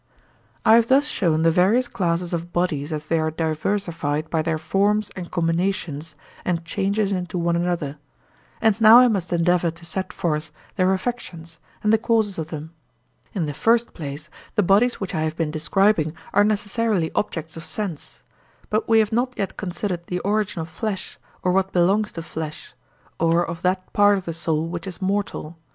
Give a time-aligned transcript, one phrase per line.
[0.65, 4.57] I have thus shown the various classes of bodies as they are diversified by their
[4.57, 7.99] forms and combinations and changes into one another,
[8.61, 12.73] and now I must endeavour to set forth their affections and the causes of them.
[13.35, 17.63] In the first place, the bodies which I have been describing are necessarily objects of
[17.63, 18.23] sense.
[18.71, 22.73] But we have not yet considered the origin of flesh, or what belongs to flesh,
[23.19, 25.57] or of that part of the soul which is mortal.